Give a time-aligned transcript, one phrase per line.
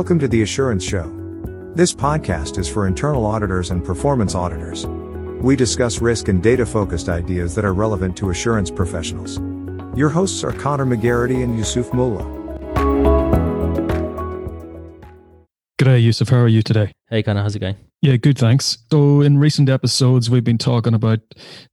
[0.00, 1.12] Welcome to the Assurance Show.
[1.74, 4.86] This podcast is for internal auditors and performance auditors.
[5.42, 9.36] We discuss risk and data focused ideas that are relevant to assurance professionals.
[9.94, 12.24] Your hosts are Conor McGarrity and Yusuf Moolla.
[15.78, 16.30] G'day, Yusuf.
[16.30, 16.92] How are you today?
[17.10, 17.42] Hey, Conor.
[17.42, 17.76] How's it going?
[18.00, 18.78] Yeah, good, thanks.
[18.90, 21.20] So, in recent episodes, we've been talking about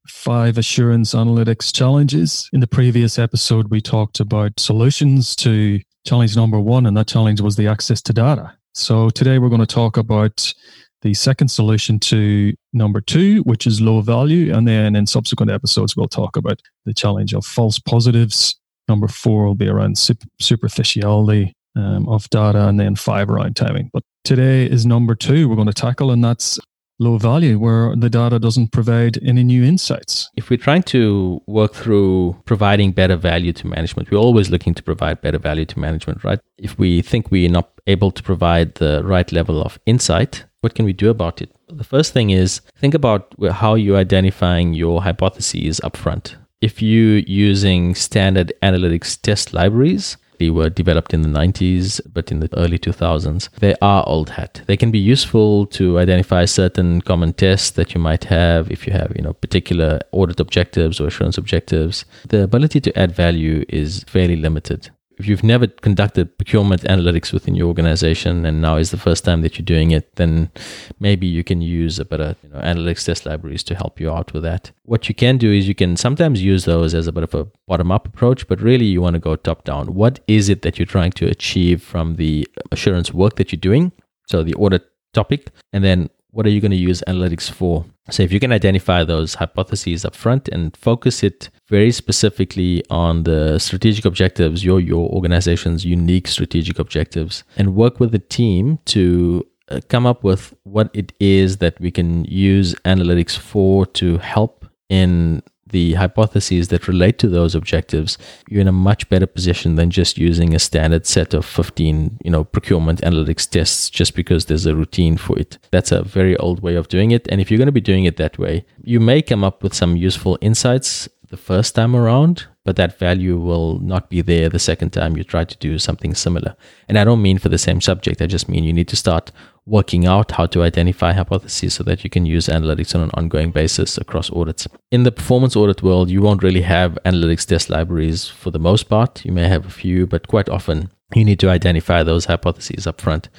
[0.05, 2.50] five assurance analytics challenges.
[2.52, 7.42] In the previous episode, we talked about solutions to challenge number one, and that challenge
[7.42, 8.54] was the access to data.
[8.74, 10.54] So, today we're going to talk about
[11.02, 14.54] the second solution to number two, which is low value.
[14.54, 18.56] And then in subsequent episodes, we'll talk about the challenge of false positives.
[18.88, 19.97] Number four will be around
[20.39, 23.89] superficiality um, of data, and then five around timing.
[23.94, 26.58] But today is number two we're going to tackle, and that's
[27.00, 30.29] low value, where the data doesn't provide any new insights.
[30.36, 34.83] If we're trying to work through providing better value to management, we're always looking to
[34.83, 36.39] provide better value to management, right?
[36.57, 40.85] If we think we're not able to provide the right level of insight, what can
[40.85, 41.52] we do about it?
[41.69, 46.35] The first thing is think about how you're identifying your hypotheses upfront.
[46.61, 52.39] If you're using standard analytics test libraries, they were developed in the 90s, but in
[52.39, 53.49] the early 2000s.
[53.59, 54.61] They are old hat.
[54.67, 58.94] They can be useful to identify certain common tests that you might have if you
[58.94, 62.05] have, you know, particular audit objectives or assurance objectives.
[62.29, 67.55] The ability to add value is fairly limited if you've never conducted procurement analytics within
[67.55, 70.51] your organization and now is the first time that you're doing it, then
[70.99, 74.31] maybe you can use a better you know, analytics test libraries to help you out
[74.33, 74.71] with that.
[74.83, 77.47] What you can do is you can sometimes use those as a bit of a
[77.67, 79.95] bottom up approach, but really you want to go top down.
[79.95, 83.91] What is it that you're trying to achieve from the assurance work that you're doing?
[84.27, 87.83] So the audit topic, and then what are you going to use analytics for?
[88.11, 93.23] So if you can identify those hypotheses up front and focus it very specifically on
[93.23, 99.47] the strategic objectives, your your organization's unique strategic objectives, and work with the team to
[99.69, 104.67] uh, come up with what it is that we can use analytics for to help
[104.89, 108.17] in the hypotheses that relate to those objectives,
[108.50, 112.31] you're in a much better position than just using a standard set of 15, you
[112.31, 115.57] know, procurement analytics tests just because there's a routine for it.
[115.72, 117.27] That's a very old way of doing it.
[117.29, 119.73] And if you're going to be doing it that way, you may come up with
[119.73, 124.59] some useful insights the first time around, but that value will not be there the
[124.59, 126.53] second time you try to do something similar.
[126.89, 129.31] And I don't mean for the same subject, I just mean you need to start
[129.66, 133.51] working out how to identify hypotheses so that you can use analytics on an ongoing
[133.51, 134.67] basis across audits.
[134.91, 138.89] In the performance audit world, you won't really have analytics test libraries for the most
[138.89, 139.23] part.
[139.23, 143.00] You may have a few, but quite often you need to identify those hypotheses up
[143.00, 143.29] front.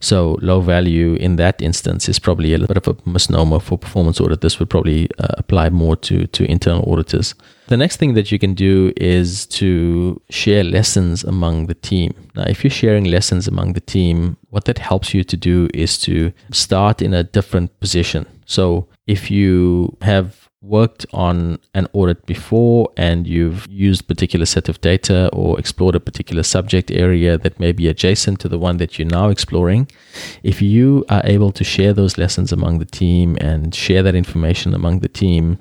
[0.00, 3.76] So low value in that instance is probably a little bit of a misnomer for
[3.76, 4.40] performance audit.
[4.40, 7.34] This would probably uh, apply more to, to internal auditors.
[7.66, 12.14] The next thing that you can do is to share lessons among the team.
[12.34, 15.98] Now, if you're sharing lessons among the team, what that helps you to do is
[15.98, 18.26] to start in a different position.
[18.46, 24.80] So if you have worked on an audit before and you've used particular set of
[24.80, 28.98] data or explored a particular subject area that may be adjacent to the one that
[28.98, 29.88] you're now exploring,
[30.42, 34.74] if you are able to share those lessons among the team and share that information
[34.74, 35.60] among the team,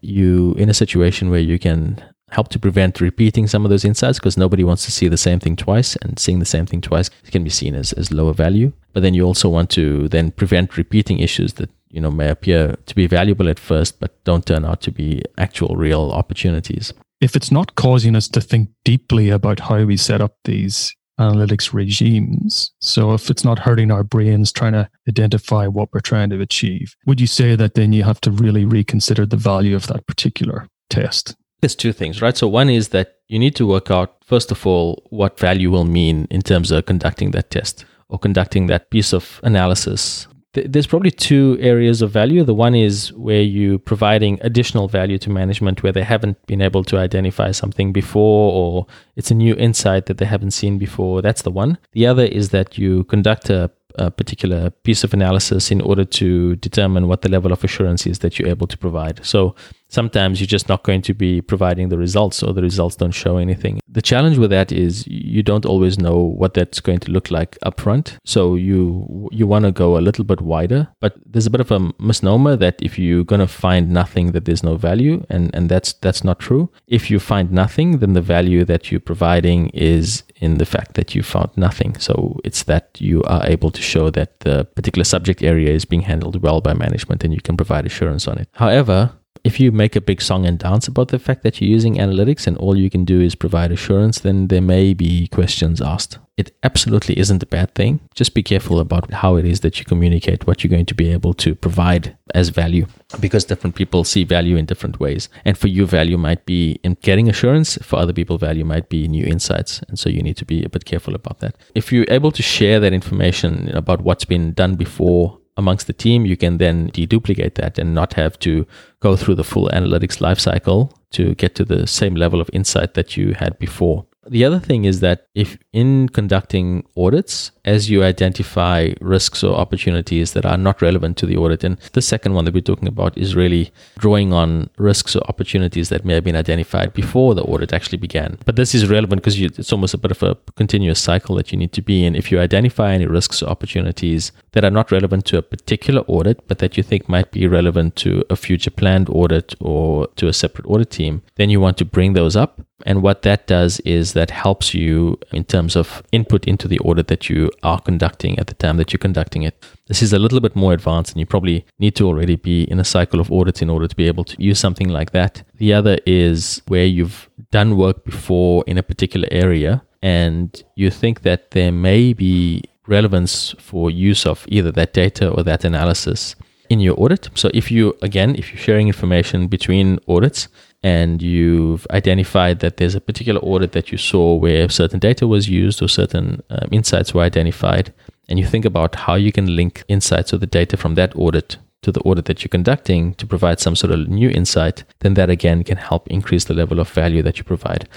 [0.00, 2.02] you in a situation where you can
[2.36, 5.40] help to prevent repeating some of those insights because nobody wants to see the same
[5.40, 8.70] thing twice and seeing the same thing twice can be seen as, as lower value.
[8.92, 12.76] But then you also want to then prevent repeating issues that you know may appear
[12.88, 16.92] to be valuable at first but don't turn out to be actual real opportunities.
[17.22, 21.72] If it's not causing us to think deeply about how we set up these analytics
[21.72, 26.42] regimes so if it's not hurting our brains trying to identify what we're trying to
[26.42, 30.06] achieve would you say that then you have to really reconsider the value of that
[30.06, 34.16] particular test there's two things right so one is that you need to work out
[34.24, 38.66] first of all what value will mean in terms of conducting that test or conducting
[38.66, 40.26] that piece of analysis
[40.64, 42.42] there's probably two areas of value.
[42.44, 46.84] The one is where you're providing additional value to management where they haven't been able
[46.84, 48.86] to identify something before or
[49.16, 51.22] it's a new insight that they haven't seen before.
[51.22, 51.78] That's the one.
[51.92, 56.56] The other is that you conduct a, a particular piece of analysis in order to
[56.56, 59.24] determine what the level of assurance is that you're able to provide.
[59.24, 59.54] So
[59.88, 63.36] sometimes you're just not going to be providing the results or the results don't show
[63.36, 63.80] anything.
[63.88, 67.58] The challenge with that is you don't always know what that's going to look like
[67.64, 68.16] upfront.
[68.24, 71.70] So you you want to go a little bit wider, but there's a bit of
[71.70, 75.68] a misnomer that if you're going to find nothing that there's no value and and
[75.68, 76.70] that's that's not true.
[76.86, 81.14] If you find nothing, then the value that you're providing is in the fact that
[81.14, 81.96] you found nothing.
[81.98, 86.02] So it's that you are able to show that the particular subject area is being
[86.02, 88.48] handled well by management and you can provide assurance on it.
[88.54, 89.12] However,
[89.46, 92.48] if you make a big song and dance about the fact that you're using analytics
[92.48, 96.18] and all you can do is provide assurance, then there may be questions asked.
[96.36, 98.00] It absolutely isn't a bad thing.
[98.12, 101.12] Just be careful about how it is that you communicate what you're going to be
[101.12, 102.86] able to provide as value
[103.20, 105.28] because different people see value in different ways.
[105.44, 107.78] And for you, value might be in getting assurance.
[107.82, 109.80] For other people, value might be new insights.
[109.86, 111.54] And so you need to be a bit careful about that.
[111.76, 116.26] If you're able to share that information about what's been done before amongst the team,
[116.26, 118.66] you can then deduplicate that and not have to
[119.00, 123.16] go through the full analytics lifecycle to get to the same level of insight that
[123.16, 124.05] you had before.
[124.28, 130.32] The other thing is that if in conducting audits, as you identify risks or opportunities
[130.32, 133.16] that are not relevant to the audit, and the second one that we're talking about
[133.16, 137.72] is really drawing on risks or opportunities that may have been identified before the audit
[137.72, 138.38] actually began.
[138.44, 141.58] But this is relevant because it's almost a bit of a continuous cycle that you
[141.58, 142.14] need to be in.
[142.14, 146.46] If you identify any risks or opportunities that are not relevant to a particular audit,
[146.48, 150.32] but that you think might be relevant to a future planned audit or to a
[150.32, 154.12] separate audit team, then you want to bring those up and what that does is
[154.12, 158.48] that helps you in terms of input into the audit that you are conducting at
[158.48, 159.64] the time that you're conducting it.
[159.86, 162.78] This is a little bit more advanced, and you probably need to already be in
[162.78, 165.42] a cycle of audits in order to be able to use something like that.
[165.54, 171.22] The other is where you've done work before in a particular area and you think
[171.22, 176.36] that there may be relevance for use of either that data or that analysis
[176.68, 177.30] in your audit.
[177.34, 180.48] So if you again, if you're sharing information between audits,
[180.82, 185.48] and you've identified that there's a particular audit that you saw where certain data was
[185.48, 187.92] used or certain um, insights were identified,
[188.28, 191.56] and you think about how you can link insights or the data from that audit
[191.82, 195.30] to the audit that you're conducting to provide some sort of new insight, then that
[195.30, 197.88] again can help increase the level of value that you provide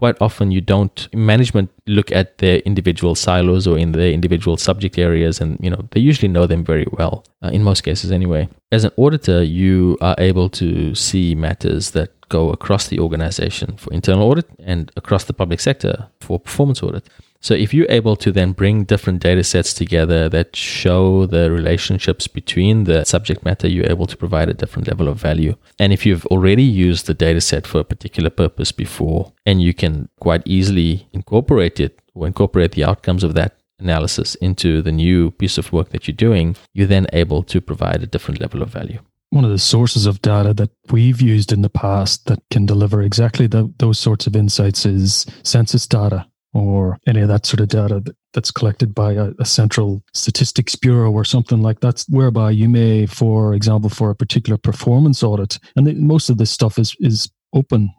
[0.00, 4.98] quite often you don't management look at their individual silos or in their individual subject
[4.98, 8.48] areas and you know they usually know them very well uh, in most cases anyway
[8.72, 13.92] as an auditor you are able to see matters that go across the organization for
[13.92, 17.08] internal audit and across the public sector for performance audit
[17.42, 22.26] so if you're able to then bring different data sets together that show the relationships
[22.28, 25.56] between the subject matter, you're able to provide a different level of value.
[25.78, 29.72] And if you've already used the data set for a particular purpose before, and you
[29.72, 35.30] can quite easily incorporate it or incorporate the outcomes of that analysis into the new
[35.30, 38.70] piece of work that you're doing, you're then able to provide a different level of
[38.70, 38.98] value
[39.30, 43.00] one of the sources of data that we've used in the past that can deliver
[43.00, 47.68] exactly the, those sorts of insights is census data or any of that sort of
[47.68, 52.50] data that, that's collected by a, a, central statistics bureau or something like that, whereby
[52.50, 56.76] you may, for example, for a particular performance audit, and the, most of this stuff
[56.76, 57.92] is is open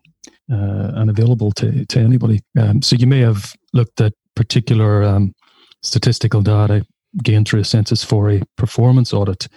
[0.52, 2.42] uh, and available to to anybody.
[2.60, 5.34] Um, so you may have looked at particular um,
[5.82, 6.86] statistical data
[7.24, 9.48] gained through a census for a performance audit,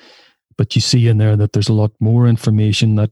[0.56, 3.10] but you see in there that there's a lot more information that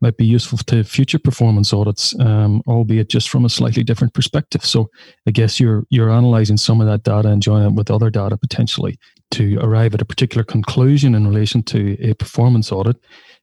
[0.00, 4.64] might be useful to future performance audits, um, albeit just from a slightly different perspective.
[4.64, 4.90] So
[5.26, 8.36] I guess you're you're analyzing some of that data and joining it with other data
[8.36, 8.98] potentially
[9.32, 12.96] to arrive at a particular conclusion in relation to a performance audit.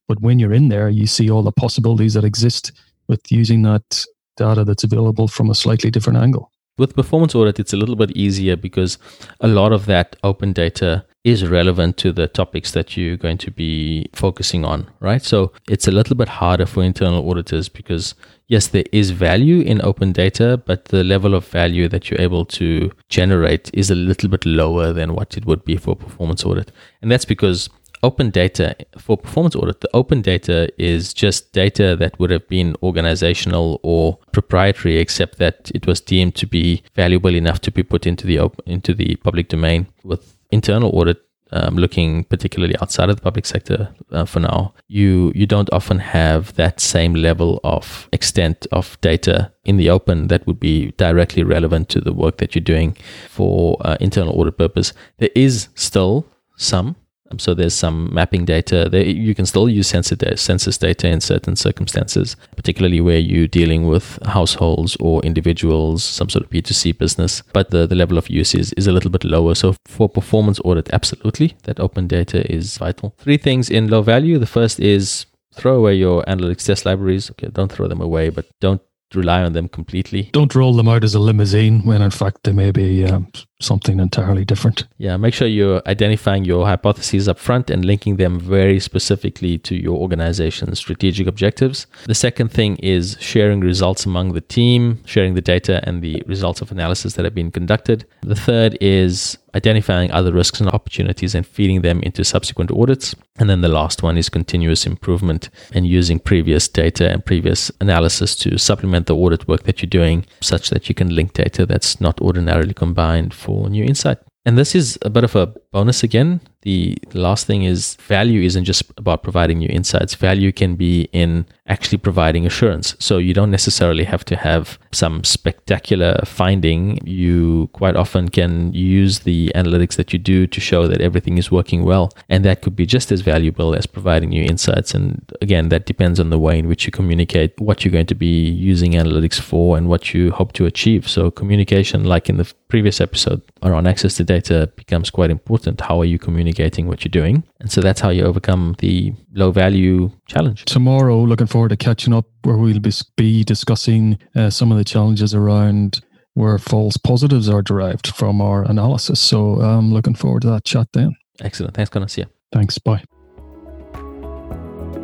[0.07, 2.71] But when you're in there, you see all the possibilities that exist
[3.07, 4.05] with using that
[4.38, 6.51] data that's available from a slightly different angle.
[6.75, 8.97] With performance audit, it's a little bit easier because
[9.39, 13.51] a lot of that open data is relevant to the topics that you're going to
[13.51, 15.21] be focusing on, right?
[15.21, 18.15] So it's a little bit harder for internal auditors because,
[18.47, 22.43] yes, there is value in open data, but the level of value that you're able
[22.45, 26.71] to generate is a little bit lower than what it would be for performance audit.
[27.03, 27.69] And that's because
[28.03, 32.75] open data for performance audit, the open data is just data that would have been
[32.83, 38.05] organizational or proprietary, except that it was deemed to be valuable enough to be put
[38.05, 39.88] into the open, into the public domain.
[40.03, 41.22] With internal audit,
[41.53, 46.00] um, looking particularly outside of the public sector uh, for now, you you don't often
[46.00, 51.43] have that same level of extent of data in the open that would be directly
[51.43, 52.98] relevant to the work that you're doing
[53.29, 54.93] for uh, internal audit purpose.
[55.19, 56.25] There is still
[56.57, 56.95] some
[57.39, 58.89] so there's some mapping data.
[58.93, 64.95] You can still use census data in certain circumstances, particularly where you're dealing with households
[64.99, 67.43] or individuals, some sort of B2C business.
[67.53, 69.55] But the, the level of use is, is a little bit lower.
[69.55, 73.15] So for performance audit, absolutely, that open data is vital.
[73.17, 74.37] Three things in low value.
[74.39, 77.29] The first is throw away your analytics test libraries.
[77.31, 78.81] Okay, don't throw them away, but don't
[79.15, 80.29] rely on them completely.
[80.32, 83.27] Don't roll them out as a limousine when in fact they may be um,
[83.62, 84.86] something entirely different.
[84.98, 89.75] Yeah, make sure you're identifying your hypotheses up front and linking them very specifically to
[89.75, 91.88] your organization's strategic objectives.
[92.05, 96.62] The second thing is sharing results among the team, sharing the data and the results
[96.62, 98.05] of analysis that have been conducted.
[98.22, 103.15] The third is identifying other risks and opportunities and feeding them into subsequent audits.
[103.38, 108.36] And then the last one is continuous improvement and using previous data and previous analysis
[108.38, 112.00] to supplement the audit work that you're doing such that you can link data that's
[112.01, 114.17] not ordinarily combined for new insight.
[114.45, 116.41] And this is a bit of a bonus again.
[116.63, 120.15] The last thing is value isn't just about providing new insights.
[120.15, 122.95] Value can be in actually providing assurance.
[123.00, 127.05] So you don't necessarily have to have some spectacular finding.
[127.05, 131.51] You quite often can use the analytics that you do to show that everything is
[131.51, 132.12] working well.
[132.29, 134.93] And that could be just as valuable as providing you insights.
[134.93, 138.15] And again, that depends on the way in which you communicate what you're going to
[138.15, 141.09] be using analytics for and what you hope to achieve.
[141.09, 145.81] So communication, like in the previous episode around access to data, becomes quite important.
[145.81, 147.43] How are you communicating what you're doing?
[147.59, 150.65] And so that's how you overcome the low value challenge.
[150.65, 152.79] Tomorrow, looking forward to catching up where we'll
[153.15, 156.01] be discussing uh, some of the challenges around
[156.33, 159.19] where false positives are derived from our analysis.
[159.19, 161.15] So I'm um, looking forward to that chat then.
[161.41, 161.73] Excellent.
[161.75, 162.07] Thanks, Conor.
[162.07, 162.27] See you.
[162.51, 162.77] Thanks.
[162.77, 163.03] Bye.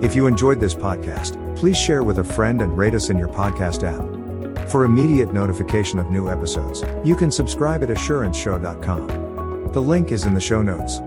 [0.01, 3.27] If you enjoyed this podcast, please share with a friend and rate us in your
[3.27, 4.69] podcast app.
[4.69, 9.71] For immediate notification of new episodes, you can subscribe at assuranceshow.com.
[9.73, 10.99] The link is in the show notes.